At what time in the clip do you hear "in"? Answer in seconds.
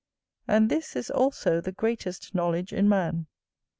2.73-2.89